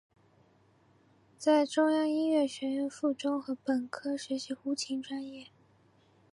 [1.37, 5.45] 在中央音乐学院附中和本科学习胡琴专业。